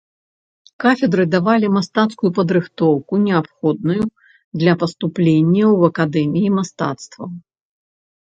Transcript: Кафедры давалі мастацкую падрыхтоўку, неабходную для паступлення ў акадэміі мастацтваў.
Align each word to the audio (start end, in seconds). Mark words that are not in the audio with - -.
Кафедры 0.83 1.23
давалі 1.33 1.67
мастацкую 1.75 2.29
падрыхтоўку, 2.37 3.13
неабходную 3.27 4.03
для 4.63 4.73
паступлення 4.85 5.65
ў 5.77 5.93
акадэміі 5.95 6.49
мастацтваў. 6.57 7.29